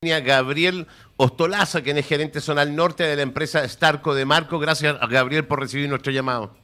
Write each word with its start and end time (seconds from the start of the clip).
Gabriel 0.00 0.86
Ostolaza, 1.16 1.82
quien 1.82 1.98
es 1.98 2.06
gerente 2.06 2.40
zonal 2.40 2.76
norte 2.76 3.02
de 3.02 3.16
la 3.16 3.22
empresa 3.22 3.68
Starco 3.68 4.14
de 4.14 4.24
Marco. 4.24 4.60
Gracias, 4.60 4.96
Gabriel, 5.10 5.44
por 5.44 5.58
recibir 5.58 5.88
nuestro 5.88 6.12
llamado. 6.12 6.54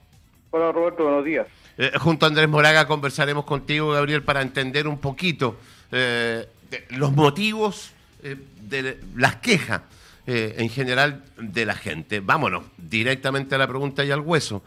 Hola, 0.50 0.71
Roberto, 0.71 1.03
buenos 1.03 1.24
días. 1.24 1.48
Eh, 1.76 1.90
junto 1.98 2.26
a 2.26 2.28
Andrés 2.28 2.48
Moraga 2.48 2.86
conversaremos 2.86 3.44
contigo, 3.44 3.90
Gabriel, 3.90 4.22
para 4.22 4.40
entender 4.40 4.86
un 4.86 4.98
poquito 4.98 5.56
eh, 5.90 6.46
los 6.90 7.10
motivos 7.10 7.90
eh, 8.22 8.36
de 8.60 9.00
las 9.17 9.35
quejas 9.37 9.82
en 10.26 10.71
general 10.71 11.24
de 11.37 11.66
la 11.66 11.74
gente. 11.74 12.21
Vámonos 12.21 12.62
directamente 12.78 13.56
a 13.56 13.58
la 13.58 13.66
pregunta 13.66 14.04
y 14.04 14.12
al 14.12 14.21
hueso. 14.21 14.62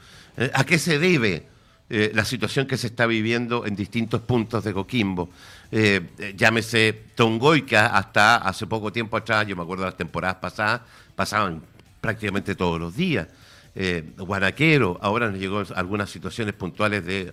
¿A 0.54 0.66
qué 0.66 0.78
se 0.78 1.00
debe 1.00 1.48
la 1.90 2.26
situación 2.26 2.68
que 2.68 2.78
se 2.78 2.86
está 2.86 3.08
viviendo 3.08 3.66
en 3.66 3.76
distintos 3.76 4.22
puntos 4.22 4.64
de 4.64 4.72
Coquimbo? 4.72 5.30
Eh, 5.72 6.02
llámese 6.36 6.94
Tongoica, 7.16 7.88
hasta 7.88 8.38
hace 8.38 8.68
poco 8.68 8.92
tiempo 8.92 9.18
atrás, 9.18 9.46
yo 9.48 9.56
me 9.56 9.64
acuerdo 9.64 9.84
de 9.84 9.90
las 9.90 9.98
temporadas 9.98 10.38
pasadas, 10.38 10.82
pasaban 11.16 11.62
prácticamente 12.02 12.56
todos 12.56 12.80
los 12.80 12.96
días. 12.96 13.28
Eh, 13.76 14.04
Guanaquero, 14.18 14.98
ahora 15.02 15.30
nos 15.30 15.40
llegó 15.40 15.62
algunas 15.76 16.10
situaciones 16.10 16.54
puntuales 16.56 17.06
de 17.06 17.32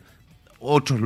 otros 0.60 1.00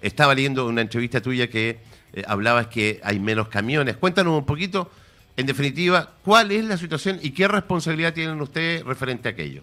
Estaba 0.00 0.34
leyendo 0.34 0.66
una 0.66 0.80
entrevista 0.80 1.20
tuya 1.20 1.48
que 1.48 1.78
eh, 2.12 2.22
hablabas 2.26 2.68
que 2.68 3.00
hay 3.02 3.18
menos 3.18 3.48
camiones. 3.48 3.96
Cuéntanos 3.96 4.38
un 4.38 4.46
poquito, 4.46 4.90
en 5.36 5.46
definitiva, 5.46 6.10
cuál 6.24 6.52
es 6.52 6.64
la 6.64 6.76
situación 6.76 7.18
y 7.22 7.32
qué 7.32 7.48
responsabilidad 7.48 8.14
tienen 8.14 8.40
ustedes 8.40 8.84
referente 8.84 9.28
a 9.28 9.32
aquello. 9.32 9.62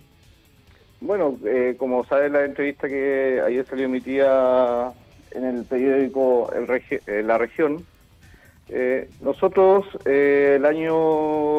Bueno, 1.01 1.37
eh, 1.45 1.75
como 1.77 2.05
sabes 2.05 2.31
la 2.31 2.45
entrevista 2.45 2.87
que 2.87 3.41
ayer 3.45 3.65
salió 3.65 3.89
mi 3.89 4.01
tía 4.01 4.91
en 5.65 5.77
el 5.81 6.09
periódico 6.09 6.51
eh, 7.07 7.23
La 7.23 7.37
Región. 7.37 7.85
Eh, 8.69 9.09
nosotros 9.21 9.85
eh, 10.05 10.55
el 10.57 10.65
año 10.65 10.93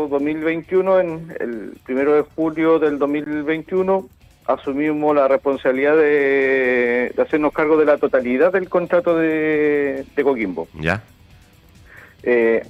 2021, 0.09 1.01
en 1.01 1.37
el 1.39 1.79
primero 1.85 2.15
de 2.15 2.23
julio 2.23 2.79
del 2.79 2.99
2021, 2.99 4.09
asumimos 4.47 5.15
la 5.15 5.29
responsabilidad 5.29 5.97
de, 5.97 7.15
hacernos 7.19 7.53
cargo 7.53 7.77
de 7.77 7.85
la 7.85 7.99
totalidad 7.99 8.53
del 8.53 8.69
contrato 8.69 9.17
de, 9.17 10.05
Coquimbo. 10.23 10.69
Ya. 10.75 11.03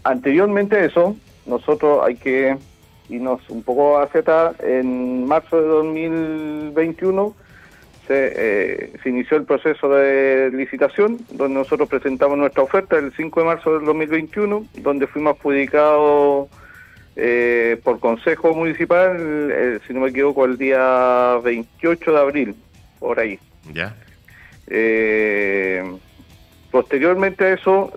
anteriormente 0.04 0.76
a 0.76 0.84
eso, 0.84 1.16
nosotros 1.46 2.00
hay 2.04 2.16
que 2.16 2.56
irnos 3.08 3.40
un 3.48 3.62
poco 3.62 3.98
a 3.98 4.06
Z, 4.08 4.54
en 4.60 5.26
marzo 5.26 5.60
de 5.60 5.68
2021 5.68 7.34
eh, 8.08 8.92
se, 9.02 9.08
inició 9.08 9.36
el 9.36 9.44
proceso 9.44 9.88
de 9.88 10.50
licitación, 10.52 11.18
donde 11.30 11.54
nosotros 11.54 11.88
presentamos 11.88 12.38
nuestra 12.38 12.62
oferta 12.62 12.96
el 12.98 13.12
5 13.12 13.40
de 13.40 13.46
marzo 13.46 13.74
del 13.74 13.84
2021, 13.84 14.66
donde 14.78 15.06
fuimos 15.06 15.36
adjudicados 15.36 16.48
eh, 17.16 17.80
por 17.82 17.98
Consejo 17.98 18.54
Municipal, 18.54 19.16
eh, 19.52 19.78
si 19.86 19.94
no 19.94 20.00
me 20.00 20.10
equivoco, 20.10 20.44
el 20.44 20.56
día 20.58 21.38
28 21.42 22.12
de 22.12 22.18
abril, 22.18 22.54
por 22.98 23.18
ahí. 23.18 23.38
Ya. 23.72 23.94
posteriormente 26.70 27.44
a 27.44 27.54
eso, 27.54 27.92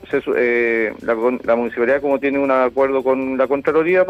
la, 1.02 1.16
la, 1.44 1.56
municipalidad, 1.56 2.02
como 2.02 2.20
tiene 2.20 2.40
un 2.40 2.52
acuerdo 2.52 3.04
con 3.04 3.38
la 3.38 3.48
Contraloría, 3.48 4.06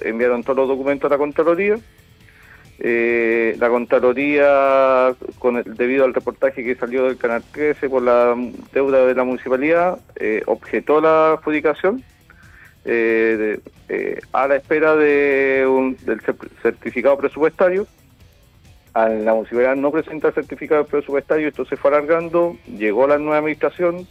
enviaron 0.00 0.42
todos 0.42 0.56
los 0.56 0.68
documentos 0.68 1.10
a 1.10 1.14
la 1.14 1.18
Contraloría 1.18 1.76
eh, 2.84 3.54
la 3.60 3.68
Contraloría, 3.68 5.14
con 5.38 5.62
debido 5.62 6.04
al 6.04 6.14
reportaje 6.14 6.64
que 6.64 6.74
salió 6.74 7.04
del 7.04 7.16
Canal 7.16 7.44
13 7.52 7.88
por 7.88 8.02
la 8.02 8.34
deuda 8.72 9.06
de 9.06 9.14
la 9.14 9.22
municipalidad, 9.22 10.00
eh, 10.16 10.42
objetó 10.46 11.00
la 11.00 11.34
adjudicación 11.34 12.02
eh, 12.84 13.60
a 14.32 14.48
la 14.48 14.56
espera 14.56 14.96
de 14.96 15.64
un, 15.64 15.96
del 16.04 16.20
certificado 16.60 17.16
presupuestario. 17.18 17.86
La 18.94 19.32
municipalidad 19.32 19.76
no 19.76 19.92
presenta 19.92 20.28
el 20.28 20.34
certificado 20.34 20.84
presupuestario, 20.84 21.46
esto 21.46 21.64
se 21.64 21.76
fue 21.76 21.92
alargando, 21.92 22.56
llegó 22.66 23.06
la 23.06 23.16
nueva 23.16 23.38
administración, 23.38 24.08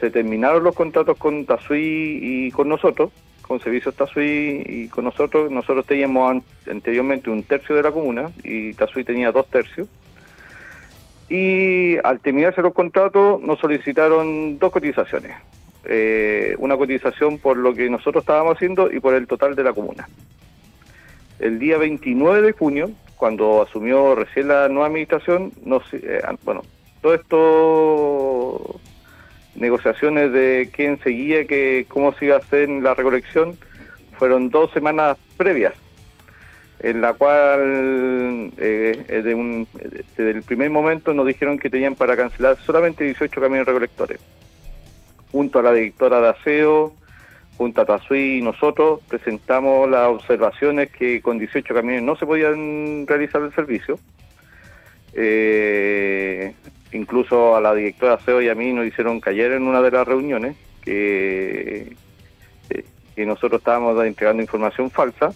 se 0.00 0.10
terminaron 0.10 0.64
los 0.64 0.74
contratos 0.74 1.16
con 1.16 1.46
Tasuí 1.46 2.18
y 2.20 2.50
con 2.50 2.68
nosotros, 2.68 3.12
con 3.48 3.60
Servicios 3.60 3.94
Tasuí 3.96 4.62
y 4.64 4.88
con 4.88 5.04
nosotros. 5.04 5.50
Nosotros 5.50 5.86
teníamos 5.86 6.44
anteriormente 6.70 7.30
un 7.30 7.42
tercio 7.42 7.74
de 7.74 7.82
la 7.82 7.90
comuna 7.90 8.30
y 8.44 8.74
Tasuí 8.74 9.02
tenía 9.02 9.32
dos 9.32 9.48
tercios. 9.48 9.88
Y 11.30 11.96
al 12.04 12.20
terminarse 12.20 12.62
los 12.62 12.74
contratos 12.74 13.40
nos 13.40 13.58
solicitaron 13.58 14.58
dos 14.58 14.70
cotizaciones. 14.70 15.32
Eh, 15.84 16.54
una 16.58 16.76
cotización 16.76 17.38
por 17.38 17.56
lo 17.56 17.74
que 17.74 17.88
nosotros 17.88 18.22
estábamos 18.22 18.56
haciendo 18.56 18.92
y 18.92 19.00
por 19.00 19.14
el 19.14 19.26
total 19.26 19.56
de 19.56 19.64
la 19.64 19.72
comuna. 19.72 20.08
El 21.38 21.58
día 21.58 21.78
29 21.78 22.42
de 22.42 22.52
junio, 22.52 22.90
cuando 23.16 23.62
asumió 23.62 24.14
recién 24.14 24.48
la 24.48 24.68
nueva 24.68 24.88
administración, 24.88 25.52
nos, 25.64 25.82
eh, 25.94 26.20
bueno, 26.44 26.62
todo 27.00 27.14
esto 27.14 28.80
negociaciones 29.58 30.32
de 30.32 30.70
quién 30.72 30.98
seguía, 31.00 31.46
que 31.46 31.86
cómo 31.88 32.12
se 32.14 32.26
iba 32.26 32.36
a 32.36 32.38
hacer 32.38 32.68
la 32.68 32.94
recolección, 32.94 33.56
fueron 34.18 34.50
dos 34.50 34.70
semanas 34.72 35.16
previas, 35.36 35.74
en 36.80 37.00
la 37.00 37.12
cual 37.14 38.52
eh, 38.56 39.04
desde, 40.16 40.30
el 40.30 40.42
primer 40.42 40.70
momento 40.70 41.14
nos 41.14 41.26
dijeron 41.26 41.58
que 41.58 41.70
tenían 41.70 41.94
para 41.94 42.16
cancelar 42.16 42.56
solamente 42.58 43.04
18 43.04 43.40
camiones 43.40 43.66
recolectores. 43.66 44.20
Junto 45.30 45.58
a 45.58 45.62
la 45.62 45.72
directora 45.72 46.20
de 46.20 46.28
aseo, 46.30 46.94
junto 47.56 47.80
a 47.80 47.84
Tasuí 47.84 48.38
y 48.38 48.42
nosotros 48.42 49.00
presentamos 49.08 49.90
las 49.90 50.08
observaciones 50.08 50.90
que 50.90 51.20
con 51.20 51.38
18 51.38 51.74
camiones 51.74 52.02
no 52.02 52.16
se 52.16 52.24
podían 52.24 53.06
realizar 53.06 53.42
el 53.42 53.52
servicio. 53.52 53.98
Eh, 55.14 56.54
incluso 56.92 57.56
a 57.56 57.60
la 57.60 57.74
directora 57.74 58.16
de 58.16 58.22
aseo 58.22 58.42
y 58.42 58.48
a 58.48 58.54
mí 58.54 58.72
nos 58.72 58.86
hicieron 58.86 59.20
caer 59.20 59.52
en 59.52 59.66
una 59.66 59.82
de 59.82 59.90
las 59.90 60.06
reuniones 60.06 60.56
que, 60.82 61.94
eh, 62.70 62.84
nosotros 63.26 63.60
estábamos 63.60 64.02
entregando 64.04 64.42
información 64.42 64.90
falsa 64.90 65.32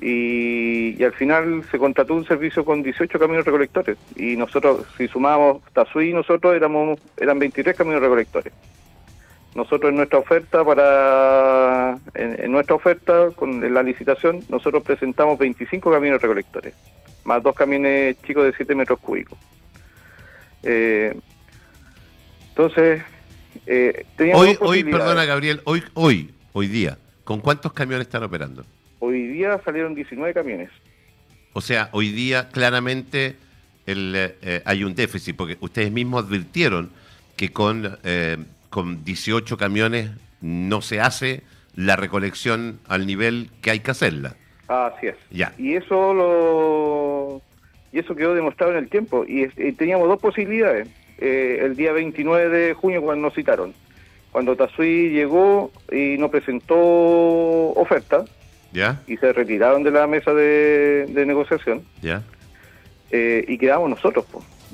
y, 0.00 1.02
al 1.02 1.12
final 1.12 1.64
se 1.70 1.78
contrató 1.78 2.14
un 2.14 2.26
servicio 2.26 2.64
con 2.64 2.82
18 2.82 3.18
camiones 3.18 3.44
recolectores 3.46 3.96
y 4.16 4.36
nosotros 4.36 4.86
si 4.96 5.08
sumamos 5.08 5.62
Tasuí 5.72 6.10
y 6.10 6.12
nosotros 6.12 6.54
éramos 6.54 6.98
eran 7.16 7.38
23 7.38 7.76
camiones 7.76 8.02
recolectores. 8.02 8.52
Nosotros 9.54 9.90
en 9.90 9.96
nuestra 9.96 10.18
oferta 10.18 10.64
para 10.64 11.96
en, 12.14 12.52
nuestra 12.52 12.74
oferta 12.74 13.30
con 13.34 13.72
la 13.72 13.82
licitación 13.82 14.40
nosotros 14.48 14.82
presentamos 14.82 15.38
25 15.38 15.90
camiones 15.90 16.20
recolectores 16.20 16.74
más 17.24 17.42
dos 17.42 17.54
camiones 17.54 18.20
chicos 18.22 18.44
de 18.44 18.52
7 18.52 18.74
metros 18.74 18.98
cúbicos 18.98 19.38
eh, 20.64 21.16
entonces, 22.50 23.02
eh, 23.66 24.06
hoy, 24.34 24.56
hoy, 24.60 24.84
perdona 24.84 25.24
Gabriel, 25.24 25.60
hoy, 25.64 25.82
hoy, 25.94 26.30
hoy 26.52 26.68
día, 26.68 26.98
¿con 27.24 27.40
cuántos 27.40 27.72
camiones 27.72 28.06
están 28.06 28.22
operando? 28.22 28.64
Hoy 29.00 29.26
día 29.26 29.60
salieron 29.64 29.94
19 29.94 30.32
camiones. 30.32 30.70
O 31.52 31.60
sea, 31.60 31.88
hoy 31.92 32.10
día 32.10 32.48
claramente 32.50 33.36
el, 33.86 34.14
eh, 34.16 34.62
hay 34.64 34.84
un 34.84 34.94
déficit, 34.94 35.36
porque 35.36 35.56
ustedes 35.60 35.90
mismos 35.90 36.24
advirtieron 36.24 36.90
que 37.36 37.52
con, 37.52 37.98
eh, 38.04 38.38
con 38.70 39.04
18 39.04 39.56
camiones 39.56 40.10
no 40.40 40.80
se 40.80 41.00
hace 41.00 41.42
la 41.74 41.96
recolección 41.96 42.78
al 42.88 43.06
nivel 43.06 43.50
que 43.62 43.70
hay 43.70 43.80
que 43.80 43.90
hacerla. 43.90 44.36
Así 44.68 45.08
es. 45.08 45.16
Ya. 45.30 45.52
Y 45.58 45.74
eso 45.74 46.14
lo 46.14 46.24
y 47.94 48.00
eso 48.00 48.16
quedó 48.16 48.34
demostrado 48.34 48.72
en 48.72 48.78
el 48.78 48.88
tiempo. 48.88 49.24
Y, 49.26 49.46
teníamos 49.74 50.08
dos 50.08 50.20
posibilidades. 50.20 50.88
Eh, 51.18 51.60
el 51.62 51.76
día 51.76 51.92
29 51.92 52.48
de 52.48 52.74
junio 52.74 53.00
cuando 53.00 53.28
nos 53.28 53.34
citaron, 53.34 53.72
cuando 54.32 54.56
Tasuí 54.56 55.10
llegó 55.10 55.70
y 55.92 56.18
nos 56.18 56.28
presentó 56.32 56.76
oferta 56.76 58.24
¿Ya? 58.72 59.00
y 59.06 59.16
se 59.16 59.32
retiraron 59.32 59.84
de 59.84 59.92
la 59.92 60.08
mesa 60.08 60.34
de, 60.34 61.06
negociación 61.24 61.84
¿Ya? 62.02 62.24
Eh, 63.12 63.44
y 63.46 63.56
quedamos 63.58 63.90
nosotros. 63.90 64.26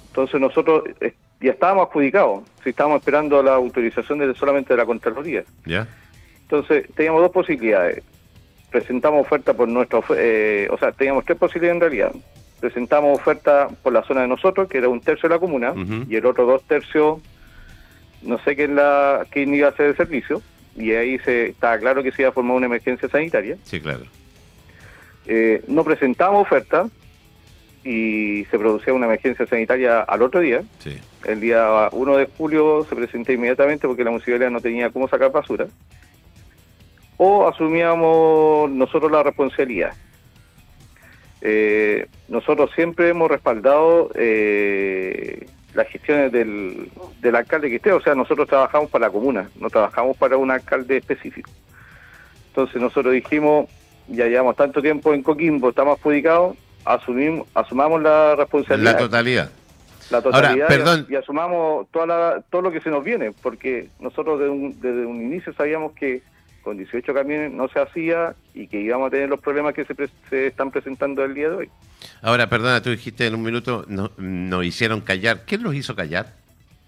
Entonces 0.09 0.41
nosotros 0.41 0.85
eh, 1.03 1.13
ya 1.43 1.51
estábamos 1.51 1.89
adjudicados, 1.89 2.45
si 2.65 2.71
estábamos 2.71 3.01
esperando 3.01 3.43
la 3.43 3.53
autorización 3.53 4.21
de 4.21 4.35
solamente 4.35 4.73
de 4.73 4.79
la 4.79 4.87
Contraloría. 4.87 5.45
¿Ya? 5.67 5.87
Entonces 6.41 6.87
teníamos 6.95 7.21
dos 7.21 7.33
posibilidades. 7.33 8.03
Presentamos 8.71 9.27
oferta 9.27 9.53
por 9.53 9.69
nuestro, 9.69 9.99
o 9.99 10.79
sea, 10.79 10.93
teníamos 10.97 11.27
tres 11.27 11.37
posibilidades 11.37 11.75
en 11.75 11.81
realidad 11.81 12.13
presentamos 12.61 13.19
oferta 13.19 13.69
por 13.83 13.93
la 13.93 14.03
zona 14.03 14.23
de 14.23 14.29
nosotros, 14.29 14.69
que 14.69 14.79
era 14.79 14.89
un 14.89 15.01
tercio 15.01 15.29
de 15.29 15.35
la 15.35 15.41
comuna, 15.41 15.75
y 16.09 16.17
el 16.17 16.27
otro 16.27 16.47
dos 16.47 16.63
tercios, 16.65 17.21
no 18.23 18.39
sé 18.45 18.55
quién, 18.55 18.77
la, 18.77 19.27
quién 19.31 19.55
iba 19.55 19.69
a 19.69 19.71
hacer 19.71 19.87
el 19.87 19.97
servicio, 19.97 20.43
y 20.77 20.93
ahí 20.93 21.19
se 21.21 21.49
estaba 21.49 21.79
claro 21.79 22.03
que 22.03 22.13
se 22.13 22.23
iba 22.23 22.29
a 22.29 22.33
formar 22.33 22.57
una 22.57 22.67
emergencia 22.67 23.09
sanitaria. 23.09 23.57
Sí, 23.65 23.81
claro. 23.81 24.05
Eh, 25.27 25.63
no 25.69 25.85
presentamos 25.85 26.43
oferta 26.43 26.89
y 27.85 28.45
se 28.51 28.59
producía 28.59 28.93
una 28.93 29.07
emergencia 29.07 29.47
sanitaria 29.47 30.01
al 30.01 30.23
otro 30.23 30.41
día. 30.41 30.63
Sí. 30.79 30.99
El 31.25 31.41
día 31.41 31.89
1 31.93 32.17
de 32.17 32.27
julio 32.37 32.87
se 32.89 32.95
presentó 32.95 33.33
inmediatamente 33.33 33.87
porque 33.87 34.05
la 34.05 34.11
municipalidad 34.11 34.51
no 34.51 34.61
tenía 34.61 34.91
cómo 34.91 35.09
sacar 35.09 35.31
basura. 35.33 35.67
o 37.17 37.47
asumíamos 37.49 38.71
nosotros 38.71 39.11
la 39.11 39.23
responsabilidad. 39.23 39.93
Eh, 41.41 42.07
nosotros 42.29 42.71
siempre 42.75 43.09
hemos 43.09 43.31
respaldado 43.31 44.11
eh, 44.15 45.47
las 45.75 45.89
gestiones 45.89 46.33
del, 46.33 46.91
del 47.21 47.37
alcalde 47.37 47.71
que 47.71 47.77
esté, 47.77 47.93
o 47.93 48.01
sea, 48.01 48.15
nosotros 48.15 48.49
trabajamos 48.49 48.91
para 48.91 49.07
la 49.07 49.13
comuna, 49.13 49.49
no 49.59 49.71
trabajamos 49.71 50.17
para 50.17 50.37
un 50.37 50.51
alcalde 50.51 50.99
específico. 50.99 51.51
Entonces 52.49 52.81
nosotros 52.81 53.15
dijimos, 53.15 53.69
ya 54.09 54.27
llevamos 54.27 54.57
tanto 54.57 54.83
tiempo 54.83 55.15
en 55.15 55.23
Coquimbo, 55.23 55.71
estamos 55.71 55.99
adjudicados, 55.99 56.57
asumimos, 56.85 57.47
asumamos 57.55 58.03
la 58.03 58.37
responsabilidad. 58.37 58.93
La 58.93 58.99
totalidad. 58.99 59.51
La 60.11 60.21
totalidad 60.21 60.53
Ahora, 60.53 60.67
perdón. 60.67 61.07
Y, 61.09 61.13
y 61.13 61.17
asumamos 61.17 61.87
toda 61.93 62.07
la, 62.07 62.43
todo 62.51 62.63
lo 62.63 62.73
que 62.73 62.81
se 62.81 62.91
nos 62.91 63.05
viene, 63.05 63.33
porque 63.33 63.89
nosotros 64.01 64.41
desde 64.41 64.51
un, 64.51 64.81
desde 64.81 65.07
un 65.07 65.23
inicio 65.23 65.53
sabíamos 65.55 65.93
que 65.93 66.23
con 66.63 66.77
18 66.77 67.15
camiones 67.15 67.53
no 67.53 67.69
se 67.69 67.81
hacía 67.81 68.35
y 68.55 68.67
que 68.67 68.81
íbamos 68.81 69.09
a 69.09 69.11
tener 69.11 69.29
los 69.29 69.41
problemas 69.41 69.75
que 69.75 69.85
se, 69.85 69.95
pre- 69.95 70.09
se 70.29 70.49
están 70.49 70.71
presentando 70.71 71.25
el 71.25 71.35
día 71.35 71.49
de 71.51 71.57
hoy. 71.57 71.69
Ahora, 72.23 72.49
perdona, 72.49 72.83
tú 72.83 72.91
dijiste 72.91 73.27
en 73.27 73.35
un 73.35 73.43
minuto, 73.43 73.85
no- 73.89 74.11
nos 74.19 74.65
hicieron 74.65 75.01
callar. 75.01 75.43
¿Quién 75.47 75.63
los 75.63 75.75
hizo 75.75 75.95
callar? 75.97 76.35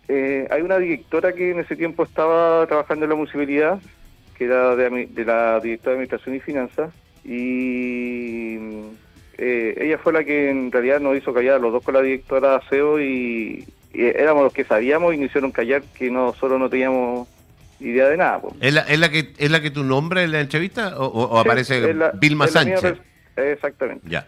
Eh, 0.08 0.46
hay 0.50 0.62
una 0.62 0.78
directora 0.78 1.32
que 1.32 1.52
en 1.52 1.60
ese 1.60 1.76
tiempo 1.76 2.02
estaba 2.04 2.66
trabajando 2.66 3.04
en 3.04 3.10
la 3.10 3.16
municipalidad, 3.16 3.80
que 4.36 4.44
era 4.44 4.74
de, 4.76 4.90
la 5.24 5.60
directora 5.60 5.96
de 5.96 6.02
Administración 6.02 6.34
y 6.36 6.40
Finanzas, 6.40 6.92
y 7.24 8.56
eh, 9.38 9.74
ella 9.80 9.98
fue 9.98 10.12
la 10.12 10.24
que 10.24 10.50
en 10.50 10.70
realidad 10.70 11.00
nos 11.00 11.16
hizo 11.16 11.32
callar, 11.32 11.60
los 11.60 11.72
dos 11.72 11.82
con 11.82 11.94
la 11.94 12.02
directora 12.02 12.56
aseo, 12.56 13.00
y, 13.00 13.64
y 13.94 14.02
éramos 14.04 14.44
los 14.44 14.52
que 14.52 14.64
sabíamos 14.64 15.14
y 15.14 15.18
nos 15.18 15.26
hicieron 15.26 15.52
callar 15.52 15.82
que 15.96 16.10
nosotros 16.10 16.58
no 16.58 16.68
teníamos 16.68 17.28
idea 17.88 18.08
de 18.08 18.16
nada. 18.16 18.40
po. 18.40 18.56
¿Es 18.60 18.72
la, 18.74 18.80
es 18.82 18.98
la 18.98 19.10
que, 19.10 19.32
¿Es 19.38 19.50
la 19.50 19.60
que 19.60 19.70
tu 19.70 19.84
nombra 19.84 20.22
en 20.22 20.32
la 20.32 20.40
entrevista 20.40 20.98
o, 20.98 21.06
o- 21.06 21.24
o 21.28 21.38
aparece 21.38 21.92
la- 21.94 22.10
Vilma 22.12 22.46
Sánchez? 22.48 22.94
Exactamente. 23.36 24.08
Ya. 24.08 24.26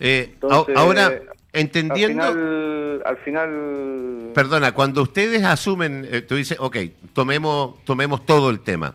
Eh, 0.00 0.30
Entonces, 0.34 0.76
ahora, 0.76 1.12
entendiendo... 1.52 2.22
Al 2.22 2.32
final, 2.34 3.02
al 3.04 3.16
final 3.18 4.30
Perdona, 4.34 4.72
cuando 4.72 5.02
ustedes 5.02 5.42
asumen, 5.44 6.06
eh, 6.10 6.20
tú 6.20 6.34
dices, 6.36 6.58
ok, 6.60 6.76
tomemos, 7.14 7.82
tomemos 7.84 8.26
todo 8.26 8.50
el 8.50 8.60
tema. 8.60 8.94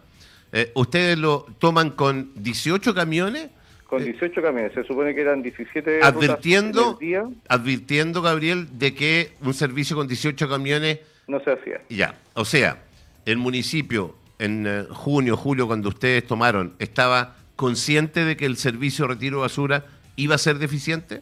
Eh, 0.53 0.71
¿Ustedes 0.75 1.17
lo 1.17 1.45
toman 1.59 1.91
con 1.91 2.31
18 2.35 2.93
camiones? 2.93 3.49
con 3.87 4.01
18 4.01 4.41
camiones, 4.41 4.71
se 4.73 4.83
supone 4.85 5.13
que 5.13 5.19
eran 5.19 5.41
17 5.41 5.95
rutas 5.95 6.07
Advirtiendo, 6.13 6.93
día, 6.93 7.23
advirtiendo, 7.49 8.21
Gabriel, 8.21 8.67
de 8.79 8.93
que 8.95 9.33
un 9.41 9.53
servicio 9.53 9.97
con 9.97 10.07
18 10.07 10.47
camiones, 10.47 10.99
no 11.27 11.41
se 11.41 11.51
hacía. 11.51 11.81
ya. 11.89 12.15
O 12.33 12.45
sea, 12.45 12.77
el 13.25 13.37
municipio 13.37 14.15
en 14.39 14.65
eh, 14.67 14.85
junio, 14.89 15.37
julio, 15.37 15.67
cuando 15.67 15.89
ustedes 15.89 16.25
tomaron, 16.25 16.73
¿estaba 16.79 17.35
consciente 17.55 18.25
de 18.25 18.35
que 18.35 18.45
el 18.45 18.57
servicio 18.57 19.05
de 19.05 19.13
retiro 19.13 19.37
de 19.37 19.41
basura 19.41 19.85
iba 20.15 20.35
a 20.35 20.37
ser 20.37 20.57
deficiente? 20.57 21.21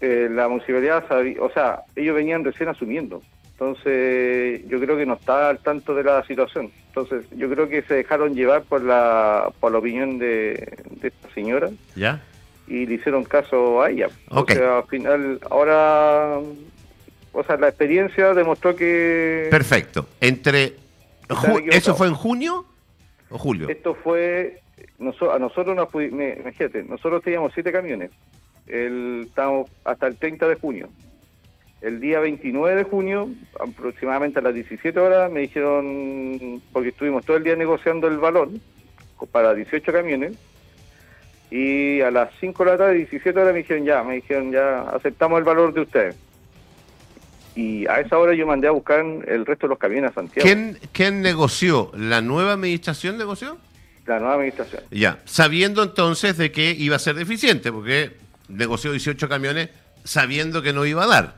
Eh, 0.00 0.28
la 0.30 0.48
municipalidad 0.48 1.06
sabía, 1.08 1.42
o 1.42 1.50
sea, 1.52 1.82
ellos 1.96 2.14
venían 2.14 2.44
recién 2.44 2.68
asumiendo. 2.68 3.22
Entonces, 3.52 4.62
yo 4.68 4.78
creo 4.78 4.96
que 4.96 5.04
no 5.04 5.14
está 5.14 5.50
al 5.50 5.58
tanto 5.58 5.92
de 5.94 6.04
la 6.04 6.24
situación. 6.24 6.70
Entonces, 6.86 7.26
yo 7.36 7.50
creo 7.50 7.68
que 7.68 7.82
se 7.82 7.94
dejaron 7.94 8.34
llevar 8.34 8.62
por 8.62 8.82
la, 8.82 9.50
por 9.58 9.72
la 9.72 9.78
opinión 9.78 10.18
de, 10.18 10.78
de 11.00 11.08
esta 11.08 11.28
señora 11.34 11.68
¿Ya? 11.96 12.22
y 12.68 12.86
le 12.86 12.94
hicieron 12.94 13.24
caso 13.24 13.82
a 13.82 13.90
ella. 13.90 14.08
Ok. 14.28 14.52
O 14.52 14.54
sea, 14.54 14.78
al 14.78 14.86
final, 14.86 15.40
ahora, 15.50 16.38
o 17.32 17.44
sea, 17.44 17.56
la 17.56 17.68
experiencia 17.68 18.32
demostró 18.32 18.76
que 18.76 19.48
Perfecto. 19.50 20.06
Entre. 20.20 20.76
¿Eso 21.70 21.94
fue 21.94 22.06
en 22.08 22.14
junio 22.14 22.64
o 23.30 23.38
julio? 23.38 23.68
esto 23.68 23.94
fue, 23.94 24.60
noso- 24.98 25.32
a 25.32 25.38
nosotros 25.38 25.76
nos 25.76 25.88
imagínate, 25.94 26.82
nosotros 26.84 27.22
teníamos 27.22 27.52
siete 27.52 27.70
camiones, 27.72 28.10
el, 28.66 29.24
estamos 29.26 29.70
hasta 29.84 30.06
el 30.06 30.16
30 30.16 30.48
de 30.48 30.54
junio. 30.56 30.88
El 31.80 32.00
día 32.00 32.18
29 32.18 32.74
de 32.76 32.82
junio, 32.82 33.28
aproximadamente 33.60 34.40
a 34.40 34.42
las 34.42 34.52
17 34.54 34.98
horas, 34.98 35.30
me 35.30 35.40
dijeron, 35.40 36.60
porque 36.72 36.88
estuvimos 36.88 37.24
todo 37.24 37.36
el 37.36 37.44
día 37.44 37.54
negociando 37.54 38.08
el 38.08 38.18
valor 38.18 38.48
para 39.30 39.54
18 39.54 39.92
camiones, 39.92 40.36
y 41.50 42.00
a 42.02 42.10
las 42.10 42.30
5 42.40 42.64
de 42.64 42.70
la 42.72 42.76
tarde, 42.78 42.94
17 42.94 43.38
horas, 43.38 43.52
me 43.52 43.60
dijeron 43.60 43.84
ya, 43.84 44.02
me 44.02 44.16
dijeron 44.16 44.50
ya, 44.52 44.80
aceptamos 44.90 45.38
el 45.38 45.44
valor 45.44 45.72
de 45.72 45.80
ustedes. 45.82 46.16
Y 47.58 47.88
a 47.88 47.98
esa 47.98 48.16
hora 48.16 48.36
yo 48.36 48.46
mandé 48.46 48.68
a 48.68 48.70
buscar 48.70 49.00
el 49.00 49.44
resto 49.44 49.66
de 49.66 49.70
los 49.70 49.78
camiones 49.80 50.12
a 50.12 50.14
Santiago, 50.14 50.46
¿Quién, 50.46 50.78
¿Quién 50.92 51.22
negoció? 51.22 51.90
¿La 51.92 52.20
nueva 52.20 52.52
administración 52.52 53.18
negoció? 53.18 53.58
la 54.06 54.20
nueva 54.20 54.34
administración. 54.36 54.84
Ya, 54.92 55.18
sabiendo 55.24 55.82
entonces 55.82 56.38
de 56.38 56.52
que 56.52 56.70
iba 56.70 56.94
a 56.94 57.00
ser 57.00 57.16
deficiente, 57.16 57.72
porque 57.72 58.12
negoció 58.48 58.92
18 58.92 59.28
camiones 59.28 59.70
sabiendo 60.04 60.62
que 60.62 60.72
no 60.72 60.86
iba 60.86 61.02
a 61.02 61.06
dar. 61.08 61.34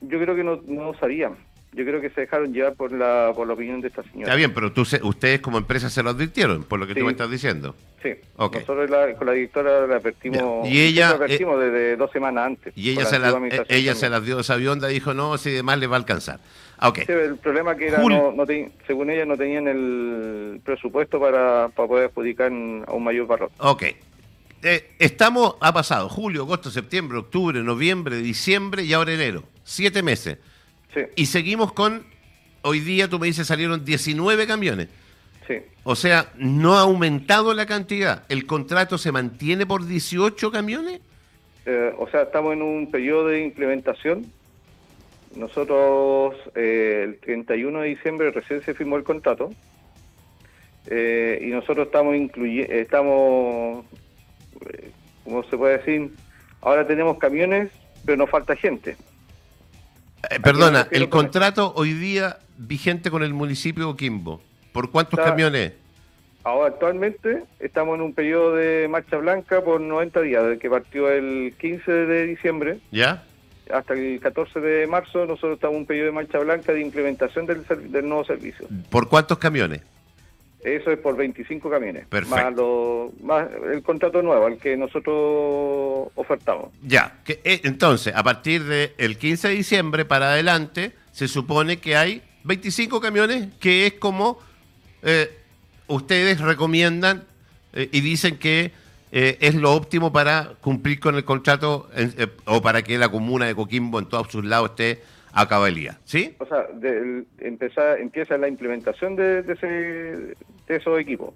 Yo 0.00 0.18
creo 0.18 0.34
que 0.34 0.42
no, 0.42 0.60
no 0.66 0.94
sabían. 0.98 1.36
Yo 1.74 1.84
creo 1.86 2.00
que 2.02 2.10
se 2.10 2.20
dejaron 2.22 2.52
llevar 2.52 2.74
por 2.74 2.92
la, 2.92 3.32
por 3.34 3.46
la 3.46 3.54
opinión 3.54 3.80
de 3.80 3.88
esta 3.88 4.02
señora. 4.02 4.24
Está 4.24 4.34
bien, 4.34 4.52
pero 4.52 4.72
tú 4.72 4.84
se- 4.84 5.00
ustedes 5.02 5.40
como 5.40 5.56
empresa 5.56 5.88
se 5.88 6.02
lo 6.02 6.10
advirtieron, 6.10 6.64
por 6.64 6.78
lo 6.78 6.86
que 6.86 6.92
Sí. 6.92 7.00
tú 7.00 7.06
me 7.06 7.12
estás 7.12 7.30
diciendo. 7.30 7.74
Sí. 8.02 8.10
Nosotros 8.36 8.90
la- 8.90 9.14
con 9.14 9.26
la 9.26 9.32
directora 9.32 9.86
la 9.86 9.96
advertimos. 9.96 10.68
Y 10.68 10.82
ella, 10.82 11.08
la 11.10 11.14
advertimos 11.16 11.58
desde 11.58 11.96
dos 11.96 12.10
semanas 12.12 12.46
antes. 12.46 12.74
Y 12.76 12.90
ella, 12.90 13.06
se, 13.06 13.18
la, 13.18 13.28
administración 13.28 13.78
ella 13.78 13.94
se 13.94 14.10
las 14.10 14.24
dio 14.24 14.40
esa 14.40 14.54
avionda, 14.54 14.88
dijo, 14.88 15.14
no, 15.14 15.38
si 15.38 15.50
demás 15.50 15.78
le 15.78 15.86
va 15.86 15.96
a 15.96 16.00
alcanzar. 16.00 16.40
Ah, 16.76 16.88
Ok, 16.88 16.98
Sí, 17.06 17.12
el 17.12 17.36
problema 17.38 17.74
que 17.76 17.86
era, 17.88 18.02
Jul- 18.02 18.10
no, 18.18 18.32
no 18.32 18.44
te- 18.44 18.70
según 18.86 19.08
ella, 19.08 19.24
no 19.24 19.36
tenían 19.38 19.66
el 19.68 20.60
presupuesto 20.64 21.18
para, 21.20 21.68
para 21.68 21.88
poder 21.88 22.06
adjudicar 22.10 22.48
a 22.50 22.92
un 22.92 23.02
mayor 23.04 23.26
valor. 23.26 23.50
ok. 23.58 23.84
Eh, 24.64 24.90
estamos, 25.00 25.56
ha 25.60 25.72
pasado 25.72 26.08
julio, 26.08 26.42
agosto, 26.42 26.70
septiembre, 26.70 27.18
octubre, 27.18 27.60
noviembre, 27.62 28.16
diciembre 28.18 28.84
y 28.84 28.92
ahora 28.92 29.12
enero. 29.12 29.42
Siete 29.64 30.02
meses. 30.04 30.38
Sí, 30.94 31.00
Y 31.16 31.26
seguimos 31.26 31.72
con, 31.72 32.04
hoy 32.62 32.80
día 32.80 33.08
tú 33.08 33.18
me 33.18 33.26
dices 33.26 33.46
salieron 33.46 33.84
19 33.84 34.46
camiones. 34.46 34.88
sí. 35.46 35.54
O 35.84 35.96
sea, 35.96 36.30
no 36.36 36.76
ha 36.76 36.82
aumentado 36.82 37.54
la 37.54 37.66
cantidad. 37.66 38.22
¿El 38.28 38.46
contrato 38.46 38.98
se 38.98 39.10
mantiene 39.10 39.66
por 39.66 39.84
18 39.84 40.52
camiones? 40.52 41.00
Eh, 41.66 41.92
o 41.98 42.08
sea, 42.08 42.22
estamos 42.22 42.52
en 42.52 42.62
un 42.62 42.90
periodo 42.90 43.28
de 43.28 43.42
implementación. 43.42 44.26
Nosotros, 45.34 46.36
eh, 46.54 47.02
el 47.04 47.18
31 47.18 47.80
de 47.80 47.88
diciembre 47.88 48.30
recién 48.30 48.62
se 48.62 48.74
firmó 48.74 48.96
el 48.96 49.02
contrato. 49.02 49.50
Eh, 50.86 51.40
y 51.42 51.46
nosotros 51.46 51.86
estamos 51.86 52.16
incluyendo, 52.16 52.72
estamos, 52.72 53.84
eh, 54.72 54.90
¿cómo 55.24 55.42
se 55.44 55.56
puede 55.56 55.78
decir? 55.78 56.10
Ahora 56.60 56.86
tenemos 56.86 57.18
camiones, 57.18 57.70
pero 58.04 58.18
nos 58.18 58.30
falta 58.30 58.56
gente. 58.56 58.96
Eh, 60.30 60.40
perdona, 60.40 60.86
el 60.90 61.08
con- 61.08 61.22
contrato 61.24 61.72
hoy 61.76 61.92
día 61.94 62.38
vigente 62.58 63.10
con 63.10 63.22
el 63.22 63.34
municipio 63.34 63.86
de 63.86 63.92
Coquimbo. 63.92 64.40
¿Por 64.72 64.90
cuántos 64.90 65.18
Está- 65.18 65.30
camiones? 65.30 65.72
Ahora 66.44 66.68
actualmente 66.70 67.44
estamos 67.60 67.94
en 67.96 68.02
un 68.02 68.14
periodo 68.14 68.56
de 68.56 68.88
marcha 68.88 69.16
blanca 69.16 69.62
por 69.62 69.80
90 69.80 70.20
días, 70.22 70.42
desde 70.44 70.58
que 70.58 70.68
partió 70.68 71.08
el 71.08 71.54
15 71.60 71.92
de 71.92 72.26
diciembre 72.26 72.78
¿Ya? 72.90 73.22
hasta 73.72 73.94
el 73.94 74.18
14 74.20 74.58
de 74.60 74.86
marzo, 74.88 75.24
nosotros 75.24 75.54
estamos 75.54 75.74
en 75.74 75.80
un 75.82 75.86
periodo 75.86 76.06
de 76.06 76.12
marcha 76.12 76.38
blanca 76.40 76.72
de 76.72 76.80
implementación 76.80 77.46
del 77.46 78.08
nuevo 78.08 78.24
servicio. 78.24 78.66
¿Por 78.90 79.08
cuántos 79.08 79.38
camiones? 79.38 79.82
Eso 80.62 80.90
es 80.92 80.98
por 80.98 81.16
25 81.16 81.68
camiones. 81.68 82.06
Perfecto. 82.06 82.36
Más, 82.44 82.54
lo- 82.54 83.12
más 83.22 83.48
el 83.72 83.82
contrato 83.82 84.22
nuevo, 84.22 84.46
al 84.46 84.58
que 84.58 84.76
nosotros 84.76 86.10
ofertamos. 86.14 86.68
Ya. 86.82 87.18
Que, 87.24 87.40
eh, 87.44 87.60
entonces, 87.64 88.14
a 88.14 88.22
partir 88.22 88.62
del 88.64 89.18
15 89.18 89.48
de 89.48 89.54
diciembre 89.54 90.04
para 90.04 90.30
adelante, 90.32 90.92
se 91.10 91.28
supone 91.28 91.78
que 91.78 91.96
hay 91.96 92.22
25 92.44 93.00
camiones, 93.00 93.48
que 93.60 93.86
es 93.86 93.94
como 93.94 94.38
eh, 95.02 95.30
ustedes 95.88 96.40
recomiendan 96.40 97.24
eh, 97.72 97.88
y 97.90 98.00
dicen 98.00 98.38
que 98.38 98.70
eh, 99.10 99.36
es 99.40 99.54
lo 99.56 99.72
óptimo 99.74 100.12
para 100.12 100.54
cumplir 100.60 101.00
con 101.00 101.16
el 101.16 101.24
contrato 101.24 101.90
en- 101.94 102.14
o 102.46 102.62
para 102.62 102.82
que 102.82 102.96
la 102.98 103.08
comuna 103.10 103.46
de 103.46 103.54
Coquimbo 103.54 103.98
en 103.98 104.06
todos 104.06 104.28
sus 104.30 104.44
lados 104.44 104.70
esté 104.70 105.02
a 105.32 105.48
cabalía. 105.48 105.98
¿Sí? 106.04 106.34
O 106.38 106.46
sea, 106.46 106.64
del- 106.74 107.26
empezar, 107.38 107.98
empieza 108.00 108.36
la 108.38 108.48
implementación 108.48 109.16
de, 109.16 109.42
de, 109.42 109.52
ese, 109.54 109.66
de 109.66 110.36
esos 110.76 111.00
equipos. 111.00 111.34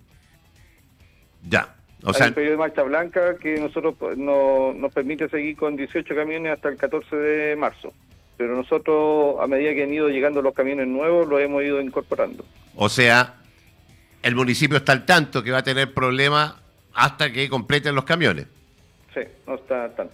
Ya. 1.49 1.75
O 2.05 2.09
Hay 2.09 2.15
sea, 2.15 2.27
un 2.29 2.35
periodo 2.35 2.53
de 2.53 2.59
marcha 2.59 2.83
blanca 2.83 3.37
que 3.39 3.59
nosotros 3.59 3.95
no, 4.17 4.73
nos 4.75 4.93
permite 4.93 5.29
seguir 5.29 5.57
con 5.57 5.77
18 5.77 6.15
camiones 6.15 6.53
hasta 6.53 6.69
el 6.69 6.77
14 6.77 7.17
de 7.17 7.57
marzo. 7.57 7.93
Pero 8.37 8.55
nosotros, 8.55 9.37
a 9.41 9.47
medida 9.47 9.73
que 9.75 9.85
han 9.85 9.93
ido 9.95 10.09
llegando 10.09 10.43
los 10.43 10.53
camiones 10.55 10.87
nuevos, 10.89 11.27
los 11.27 11.41
hemos 11.41 11.63
ido 11.63 11.81
incorporando. 11.81 12.45
o 12.75 12.89
sea, 12.89 13.37
el 14.23 14.35
municipio 14.35 14.77
está 14.77 14.93
al 14.93 15.07
tanto 15.07 15.43
que 15.43 15.51
va 15.53 15.59
a 15.59 15.63
tener 15.63 15.95
problemas 15.95 16.55
hasta 16.93 17.33
que 17.33 17.49
completen 17.49 17.95
los 17.95 18.05
camiones. 18.05 18.47
Sí, 19.15 19.21
no 19.47 19.55
está 19.55 19.89
tanto. 19.95 20.13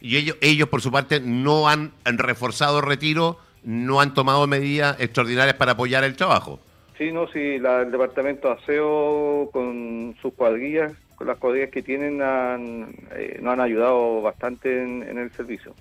Y 0.00 0.16
ellos, 0.16 0.36
ellos, 0.40 0.68
por 0.68 0.80
su 0.80 0.92
parte, 0.92 1.20
no 1.20 1.68
han, 1.68 1.92
han 2.04 2.18
reforzado 2.18 2.80
retiro, 2.80 3.38
no 3.64 4.00
han 4.00 4.14
tomado 4.14 4.46
medidas 4.46 4.98
extraordinarias 5.00 5.56
para 5.56 5.72
apoyar 5.72 6.04
el 6.04 6.16
trabajo. 6.16 6.60
Sí, 6.96 7.12
no, 7.12 7.28
sí, 7.28 7.58
la, 7.58 7.82
el 7.82 7.90
departamento 7.90 8.48
de 8.48 8.54
aseo 8.54 9.50
con 9.52 10.16
sus 10.20 10.34
cuadrillas, 10.34 10.92
con 11.16 11.26
las 11.26 11.38
cuadrillas 11.38 11.70
que 11.70 11.82
tienen, 11.82 12.22
han, 12.22 12.94
eh, 13.16 13.38
nos 13.40 13.52
han 13.54 13.60
ayudado 13.60 14.22
bastante 14.22 14.82
en, 14.82 15.02
en 15.02 15.18
el 15.18 15.30
servicio. 15.32 15.74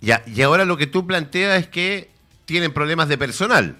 Ya, 0.00 0.22
y 0.26 0.40
ahora 0.42 0.64
lo 0.64 0.76
que 0.76 0.86
tú 0.86 1.06
planteas 1.06 1.60
es 1.60 1.68
que 1.68 2.08
tienen 2.46 2.72
problemas 2.72 3.08
de 3.08 3.18
personal. 3.18 3.76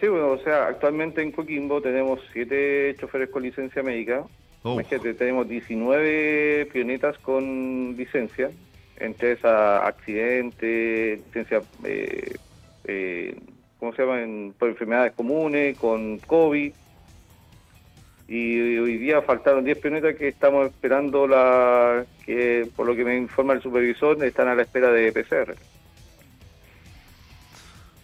Sí, 0.00 0.08
bueno, 0.08 0.32
o 0.32 0.38
sea, 0.42 0.66
actualmente 0.66 1.22
en 1.22 1.32
Coquimbo 1.32 1.80
tenemos 1.80 2.20
siete 2.32 2.96
choferes 2.98 3.30
con 3.30 3.42
licencia 3.42 3.82
médica. 3.82 4.24
Oh. 4.62 4.74
Imagínate, 4.74 5.14
tenemos 5.14 5.48
19 5.48 6.68
pionetas 6.72 7.18
con 7.18 7.96
licencia, 7.96 8.50
entre 8.96 9.32
esas 9.32 9.82
accidentes, 9.82 11.20
licencia, 11.26 11.62
eh, 11.84 12.36
eh, 12.84 13.36
¿cómo 13.80 13.92
se 13.92 14.02
llaman? 14.02 14.54
Por 14.56 14.68
enfermedades 14.68 15.12
comunes, 15.12 15.76
con 15.78 16.18
COVID. 16.18 16.72
Y 18.28 18.78
hoy 18.78 18.98
día 18.98 19.20
faltaron 19.22 19.64
10 19.64 19.78
pionetas 19.78 20.14
que 20.14 20.28
estamos 20.28 20.68
esperando 20.68 21.26
la 21.26 22.06
que, 22.24 22.68
por 22.76 22.86
lo 22.86 22.94
que 22.94 23.04
me 23.04 23.16
informa 23.16 23.54
el 23.54 23.62
supervisor, 23.62 24.24
están 24.24 24.48
a 24.48 24.54
la 24.54 24.62
espera 24.62 24.92
de 24.92 25.12
PCR. 25.12 25.56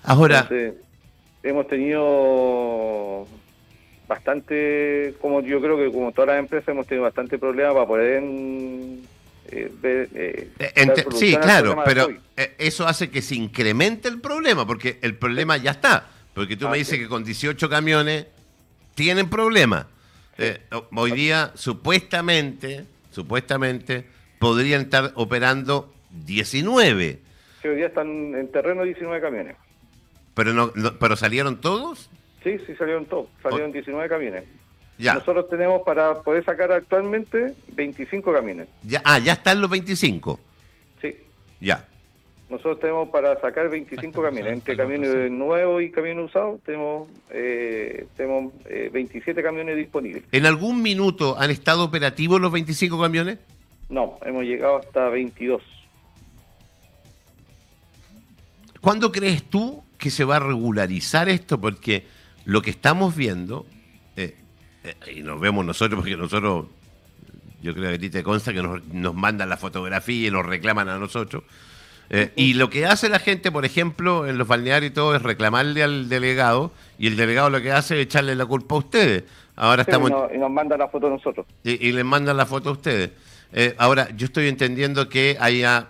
Ahora, 0.02 0.40
Entonces, 0.40 0.74
hemos 1.42 1.68
tenido 1.68 3.26
bastante, 4.08 5.14
como 5.20 5.40
yo 5.42 5.60
creo 5.60 5.76
que 5.76 5.92
como 5.92 6.10
todas 6.12 6.28
las 6.28 6.38
empresas, 6.40 6.68
hemos 6.70 6.86
tenido 6.86 7.04
bastante 7.04 7.38
problema 7.38 7.74
para 7.74 7.86
poder 7.86 8.22
eh, 9.50 9.72
ver, 9.80 10.08
eh, 10.14 10.48
eh, 10.58 10.72
ente- 10.74 11.06
sí, 11.12 11.36
claro, 11.36 11.76
pero 11.84 12.08
eh, 12.36 12.54
eso 12.58 12.86
hace 12.86 13.10
que 13.10 13.22
se 13.22 13.34
incremente 13.34 14.08
el 14.08 14.20
problema, 14.20 14.66
porque 14.66 14.98
el 15.02 15.14
problema 15.16 15.56
ya 15.58 15.70
está. 15.72 16.08
Porque 16.34 16.56
tú 16.56 16.66
Ah, 16.66 16.70
me 16.70 16.78
dices 16.78 16.94
sí. 16.96 17.00
que 17.00 17.08
con 17.08 17.24
18 17.24 17.68
camiones 17.68 18.26
tienen 18.94 19.28
problemas. 19.28 19.86
Eh, 20.38 20.58
o- 20.72 20.86
hoy 20.96 21.12
día, 21.12 21.50
supuestamente, 21.54 22.84
supuestamente, 23.10 24.04
podrían 24.38 24.82
estar 24.82 25.12
operando 25.16 25.92
19, 26.10 27.18
Sí, 27.60 27.68
hoy 27.68 27.76
día 27.76 27.86
están 27.86 28.34
en 28.34 28.48
terreno 28.52 28.84
19 28.84 29.20
camiones. 29.20 29.56
pero 30.34 30.52
no, 30.54 30.70
no- 30.76 30.96
pero 30.98 31.16
salieron 31.16 31.60
todos. 31.60 32.08
Sí, 32.56 32.64
sí 32.66 32.74
salieron 32.76 33.04
todos, 33.06 33.26
salieron 33.42 33.72
19 33.72 34.08
camiones. 34.08 34.44
Ya, 34.96 35.14
Nosotros 35.14 35.48
tenemos 35.48 35.82
para 35.82 36.22
poder 36.22 36.44
sacar 36.44 36.72
actualmente 36.72 37.54
25 37.74 38.32
camiones. 38.32 38.68
ya, 38.82 39.00
ah, 39.04 39.18
ya 39.18 39.34
están 39.34 39.60
los 39.60 39.70
25. 39.70 40.40
Sí, 41.00 41.14
Ya. 41.60 41.86
nosotros 42.50 42.80
tenemos 42.80 43.08
para 43.10 43.38
sacar 43.40 43.68
25 43.68 44.20
camiones. 44.22 44.52
Entre 44.54 44.76
camiones 44.76 45.30
nuevos 45.30 45.82
y 45.82 45.90
camiones 45.90 46.24
usados 46.26 46.60
tenemos, 46.64 47.08
eh, 47.30 48.06
tenemos 48.16 48.52
eh, 48.64 48.90
27 48.92 49.40
camiones 49.42 49.76
disponibles. 49.76 50.24
¿En 50.32 50.46
algún 50.46 50.82
minuto 50.82 51.36
han 51.38 51.50
estado 51.50 51.84
operativos 51.84 52.40
los 52.40 52.50
25 52.50 53.00
camiones? 53.00 53.38
No, 53.90 54.18
hemos 54.24 54.42
llegado 54.44 54.78
hasta 54.78 55.08
22. 55.10 55.62
¿Cuándo 58.80 59.12
crees 59.12 59.44
tú 59.44 59.82
que 59.98 60.10
se 60.10 60.24
va 60.24 60.36
a 60.36 60.40
regularizar 60.40 61.28
esto? 61.28 61.60
Porque 61.60 62.04
lo 62.48 62.62
que 62.62 62.70
estamos 62.70 63.14
viendo, 63.14 63.66
eh, 64.16 64.34
eh, 64.82 64.94
y 65.16 65.22
nos 65.22 65.38
vemos 65.38 65.66
nosotros, 65.66 66.00
porque 66.00 66.16
nosotros, 66.16 66.64
yo 67.60 67.74
creo 67.74 67.90
que 67.90 67.96
a 67.96 67.98
ti 67.98 68.08
te 68.08 68.22
consta 68.22 68.54
que 68.54 68.62
nos, 68.62 68.82
nos 68.86 69.14
mandan 69.14 69.50
la 69.50 69.58
fotografía 69.58 70.28
y 70.28 70.30
nos 70.30 70.46
reclaman 70.46 70.88
a 70.88 70.96
nosotros. 70.98 71.42
Eh, 72.08 72.32
y 72.36 72.54
lo 72.54 72.70
que 72.70 72.86
hace 72.86 73.10
la 73.10 73.18
gente, 73.18 73.52
por 73.52 73.66
ejemplo, 73.66 74.26
en 74.26 74.38
los 74.38 74.48
balnearios 74.48 74.92
y 74.92 74.94
todo, 74.94 75.14
es 75.14 75.20
reclamarle 75.20 75.82
al 75.82 76.08
delegado, 76.08 76.72
y 76.98 77.08
el 77.08 77.16
delegado 77.18 77.50
lo 77.50 77.60
que 77.60 77.70
hace 77.70 78.00
es 78.00 78.06
echarle 78.06 78.34
la 78.34 78.46
culpa 78.46 78.76
a 78.76 78.78
ustedes. 78.78 79.24
Ahora 79.54 79.84
Sí, 79.84 79.90
estamos... 79.90 80.08
y, 80.08 80.14
nos, 80.14 80.34
y 80.34 80.38
nos 80.38 80.50
mandan 80.50 80.78
la 80.78 80.88
foto 80.88 81.08
a 81.08 81.10
nosotros. 81.10 81.46
Y, 81.64 81.86
y 81.86 81.92
les 81.92 82.04
mandan 82.06 82.34
la 82.34 82.46
foto 82.46 82.70
a 82.70 82.72
ustedes. 82.72 83.10
Eh, 83.52 83.74
ahora, 83.76 84.08
yo 84.16 84.24
estoy 84.24 84.48
entendiendo 84.48 85.10
que 85.10 85.36
haya 85.38 85.88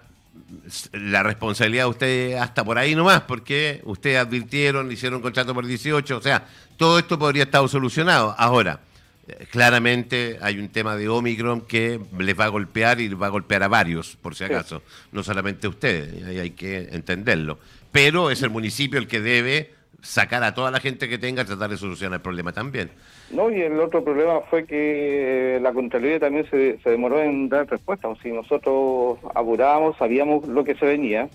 la 0.92 1.22
responsabilidad 1.22 1.84
de 1.84 1.90
ustedes 1.90 2.40
hasta 2.40 2.64
por 2.64 2.78
ahí 2.78 2.94
nomás, 2.94 3.22
porque 3.22 3.80
ustedes 3.84 4.18
advirtieron, 4.18 4.90
hicieron 4.90 5.20
contrato 5.20 5.54
por 5.54 5.66
18, 5.66 6.16
o 6.16 6.20
sea, 6.22 6.46
todo 6.76 6.98
esto 6.98 7.18
podría 7.18 7.44
estar 7.44 7.66
solucionado. 7.68 8.34
Ahora, 8.38 8.80
eh, 9.26 9.46
claramente 9.50 10.38
hay 10.40 10.58
un 10.58 10.68
tema 10.68 10.96
de 10.96 11.08
Omicron 11.08 11.62
que 11.62 12.00
les 12.18 12.38
va 12.38 12.46
a 12.46 12.48
golpear 12.48 13.00
y 13.00 13.08
les 13.08 13.20
va 13.20 13.26
a 13.26 13.30
golpear 13.30 13.62
a 13.62 13.68
varios, 13.68 14.16
por 14.16 14.34
si 14.34 14.44
Sí. 14.46 14.52
acaso, 14.52 14.82
no 15.12 15.22
solamente 15.22 15.66
a 15.66 15.70
ustedes, 15.70 16.24
hay 16.24 16.50
que 16.52 16.88
entenderlo. 16.92 17.58
Pero 17.92 18.30
es 18.30 18.42
el 18.42 18.50
municipio 18.50 18.98
el 18.98 19.06
que 19.08 19.20
debe 19.20 19.74
sacar 20.02 20.42
a 20.44 20.54
toda 20.54 20.70
la 20.70 20.80
gente 20.80 21.08
que 21.08 21.18
tenga, 21.18 21.44
tratar 21.44 21.70
de 21.70 21.76
solucionar 21.76 22.18
el 22.18 22.22
problema 22.22 22.52
también. 22.52 22.90
No, 23.30 23.50
y 23.50 23.60
el 23.60 23.78
otro 23.78 24.02
problema 24.02 24.40
fue 24.48 24.64
que 24.64 25.56
eh, 25.56 25.60
la 25.60 25.72
Contraloría 25.74 26.18
también 26.18 26.46
se, 26.50 26.78
demoró 26.84 27.20
en 27.22 27.48
dar 27.48 27.68
respuesta. 27.68 28.08
O 28.08 28.16
sea, 28.16 28.32
nosotros 28.32 29.18
apurábamos, 29.34 29.96
sabíamos 29.98 30.46
lo 30.48 30.64
que 30.64 30.74
se 30.74 30.86
venía. 30.86 31.28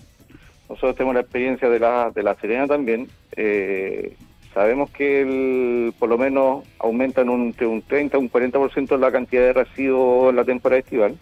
Nosotros 0.68 0.96
tenemos 0.96 1.14
la 1.14 1.20
experiencia 1.20 1.68
de 1.68 1.78
la, 1.78 2.10
de 2.10 2.22
la 2.24 2.34
Serena 2.36 2.66
también. 2.66 3.06
Eh, 3.36 4.16
sabemos 4.52 4.90
que 4.90 5.20
el, 5.22 5.92
por 5.98 6.08
lo 6.08 6.18
menos 6.18 6.64
aumentan 6.80 7.28
un, 7.28 7.54
un 7.60 7.82
30 7.82 8.18
un 8.18 8.30
40% 8.30 8.98
la 8.98 9.12
cantidad 9.12 9.42
de 9.42 9.52
residuos 9.52 10.30
en 10.30 10.36
la 10.36 10.44
temporada 10.44 10.80
estival. 10.80 11.16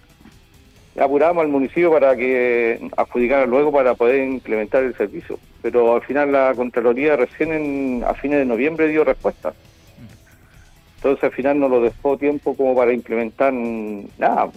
Apuramos 0.98 1.42
al 1.42 1.48
municipio 1.48 1.90
para 1.90 2.14
que 2.16 2.78
adjudicara 2.96 3.44
luego 3.46 3.72
para 3.72 3.94
poder 3.94 4.24
implementar 4.26 4.84
el 4.84 4.94
servicio. 4.96 5.38
Pero 5.60 5.94
al 5.96 6.02
final 6.02 6.32
la 6.32 6.54
Contraloría 6.54 7.16
recién 7.16 7.52
en- 7.52 8.04
a 8.06 8.14
fines 8.14 8.38
de 8.38 8.44
noviembre 8.46 8.88
dio 8.88 9.04
respuesta. 9.04 9.52
Entonces 11.02 11.24
al 11.24 11.32
final 11.32 11.58
no 11.58 11.68
lo 11.68 11.80
dejó 11.80 12.16
tiempo 12.16 12.56
como 12.56 12.76
para 12.76 12.92
implementar 12.92 13.52
nada. 13.52 14.52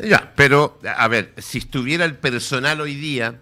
Ya, 0.00 0.32
pero, 0.36 0.78
a 0.96 1.08
ver, 1.08 1.32
si 1.38 1.58
estuviera 1.58 2.04
el 2.04 2.14
personal 2.16 2.80
hoy 2.80 2.94
día, 2.94 3.40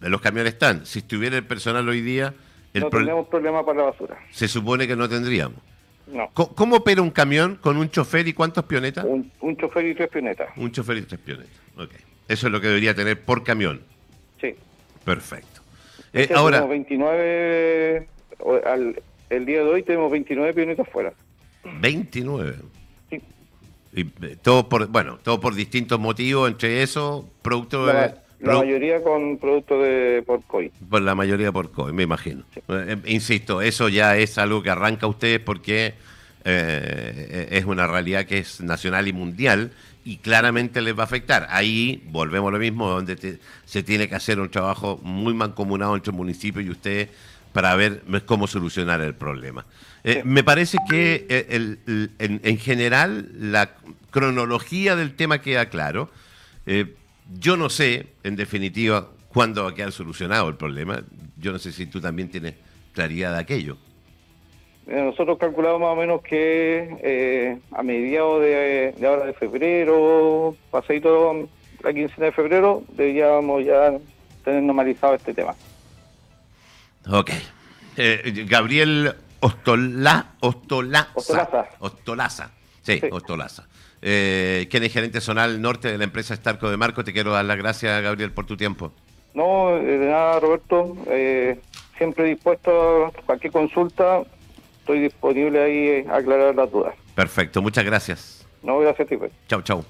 los 0.00 0.20
camiones 0.22 0.54
están, 0.54 0.86
si 0.86 1.00
estuviera 1.00 1.36
el 1.36 1.44
personal 1.44 1.86
hoy 1.86 2.00
día, 2.00 2.32
el 2.72 2.80
no 2.82 2.90
pro- 2.90 3.00
tenemos 3.00 3.28
problema 3.28 3.64
para 3.64 3.78
la 3.80 3.84
basura. 3.90 4.16
se 4.30 4.48
supone 4.48 4.86
que 4.88 4.96
no 4.96 5.06
tendríamos. 5.06 5.58
No. 6.06 6.30
¿Cómo, 6.32 6.76
opera 6.76 7.02
un 7.02 7.10
camión 7.10 7.56
con 7.56 7.76
un 7.76 7.90
chofer 7.90 8.26
y 8.26 8.32
cuántos 8.32 8.64
pionetas? 8.64 9.04
Un, 9.04 9.30
un 9.40 9.56
chofer 9.56 9.86
y 9.86 9.94
tres 9.94 10.08
pionetas. 10.08 10.48
Un 10.56 10.72
chofer 10.72 10.96
y 10.98 11.02
tres 11.02 11.20
pionetas. 11.20 11.52
Ok. 11.76 11.90
Eso 12.28 12.46
es 12.46 12.52
lo 12.52 12.60
que 12.60 12.68
debería 12.68 12.94
tener 12.94 13.20
por 13.20 13.42
camión. 13.44 13.82
Sí. 14.40 14.54
Perfecto. 15.04 15.60
Eh, 16.12 16.30
ahora, 16.34 16.58
tenemos 16.58 16.70
29, 16.70 18.08
o- 18.38 18.60
al- 18.64 19.02
el 19.30 19.46
día 19.46 19.58
de 19.58 19.68
hoy 19.68 19.82
tenemos 19.82 20.10
29 20.10 20.52
pionetas 20.54 20.88
fuera. 20.88 21.12
29. 21.80 22.54
Sí. 23.10 23.20
Y, 23.94 24.00
eh, 24.02 24.36
todo 24.42 24.68
por, 24.68 24.86
bueno, 24.88 25.18
todo 25.22 25.40
por 25.40 25.54
distintos 25.54 25.98
motivos, 25.98 26.50
entre 26.50 26.82
eso, 26.82 27.28
producto 27.42 27.86
La, 27.86 28.08
de... 28.08 28.14
la 28.40 28.58
mayoría 28.58 29.02
con 29.02 29.38
productos 29.38 29.82
de 29.82 30.22
por 30.26 30.42
COVID. 30.44 30.70
Por 30.88 31.02
la 31.02 31.14
mayoría 31.14 31.50
por 31.52 31.70
COVID, 31.72 31.92
me 31.92 32.02
imagino. 32.04 32.44
Eh, 32.68 32.96
insisto, 33.06 33.62
eso 33.62 33.88
ya 33.88 34.16
es 34.16 34.38
algo 34.38 34.62
que 34.62 34.70
arranca 34.70 35.06
a 35.06 35.08
ustedes 35.08 35.40
porque 35.40 35.94
eh, 36.44 37.48
es 37.50 37.64
una 37.64 37.86
realidad 37.86 38.24
que 38.26 38.38
es 38.38 38.60
nacional 38.60 39.08
y 39.08 39.12
mundial 39.12 39.72
y 40.04 40.18
claramente 40.18 40.80
les 40.82 40.96
va 40.96 41.02
a 41.02 41.06
afectar. 41.06 41.48
Ahí 41.50 42.02
volvemos 42.10 42.50
a 42.50 42.52
lo 42.52 42.58
mismo, 42.60 42.88
donde 42.88 43.16
te- 43.16 43.38
se 43.64 43.82
tiene 43.82 44.08
que 44.08 44.14
hacer 44.14 44.38
un 44.38 44.48
trabajo 44.50 45.00
muy 45.02 45.34
mancomunado 45.34 45.96
entre 45.96 46.12
el 46.12 46.16
municipio 46.16 46.60
y 46.62 46.70
ustedes 46.70 47.08
para 47.56 47.74
ver 47.74 48.02
cómo 48.26 48.46
solucionar 48.46 49.00
el 49.00 49.14
problema. 49.14 49.64
Eh, 50.04 50.20
Me 50.26 50.44
parece 50.44 50.76
que 50.90 51.24
eh, 51.30 51.46
el- 51.48 51.78
el- 51.86 52.10
en, 52.18 52.40
en 52.44 52.58
general 52.58 53.30
la 53.34 53.70
cronología 54.10 54.94
del 54.94 55.14
tema 55.16 55.40
queda 55.40 55.70
claro. 55.70 56.10
Eh, 56.66 56.94
yo 57.40 57.56
no 57.56 57.70
sé, 57.70 58.08
en 58.24 58.36
definitiva, 58.36 59.08
cuándo 59.30 59.64
va 59.64 59.70
a 59.70 59.74
quedar 59.74 59.90
solucionado 59.92 60.50
el 60.50 60.56
problema. 60.56 61.02
Yo 61.38 61.50
no 61.50 61.58
sé 61.58 61.72
si 61.72 61.86
tú 61.86 61.98
también 61.98 62.28
tienes 62.28 62.54
claridad 62.92 63.32
de 63.32 63.40
aquello. 63.40 63.78
Nosotros 64.86 65.38
calculamos 65.38 65.80
más 65.80 65.90
o 65.92 65.96
menos 65.96 66.20
que 66.22 66.94
eh, 67.02 67.58
a 67.72 67.82
mediados 67.82 68.42
de, 68.42 68.94
de 68.98 69.06
ahora 69.06 69.24
de 69.24 69.32
febrero, 69.32 70.54
pasadito 70.70 71.48
la 71.82 71.92
quincena 71.94 72.26
de 72.26 72.32
febrero, 72.32 72.84
deberíamos 72.96 73.64
ya 73.64 73.94
tener 74.44 74.62
normalizado 74.62 75.14
este 75.14 75.32
tema. 75.32 75.54
Ok. 77.10 77.30
Eh, 77.96 78.44
Gabriel 78.48 79.14
Ostola, 79.40 80.34
Ostolaza. 80.40 81.08
Ostolaza. 81.14 81.66
Ostolaza. 81.80 82.50
Sí, 82.82 82.98
Sí. 83.00 83.08
Ostolaza. 83.10 83.66
Eh, 84.02 84.68
quien 84.70 84.82
es 84.84 84.92
gerente 84.92 85.20
zonal 85.20 85.60
norte 85.60 85.90
de 85.90 85.98
la 85.98 86.04
empresa 86.04 86.34
Starco 86.36 86.70
de 86.70 86.76
Marco. 86.76 87.02
Te 87.04 87.12
quiero 87.12 87.32
dar 87.32 87.44
las 87.44 87.56
gracias, 87.56 88.02
Gabriel, 88.02 88.32
por 88.32 88.46
tu 88.46 88.56
tiempo. 88.56 88.92
No, 89.34 89.76
eh, 89.76 89.82
de 89.82 90.06
nada, 90.10 90.40
Roberto. 90.40 90.96
Eh, 91.08 91.58
siempre 91.96 92.24
dispuesto 92.24 93.06
a 93.06 93.12
cualquier 93.24 93.52
consulta. 93.52 94.22
Estoy 94.80 95.00
disponible 95.00 95.62
ahí 95.62 96.06
a 96.08 96.16
aclarar 96.16 96.54
las 96.54 96.70
dudas. 96.70 96.94
Perfecto, 97.14 97.62
muchas 97.62 97.84
gracias. 97.84 98.46
No, 98.62 98.78
gracias 98.80 99.06
a 99.06 99.08
ti. 99.08 99.16
pues. 99.16 99.32
Chau, 99.48 99.62
chau. 99.62 99.84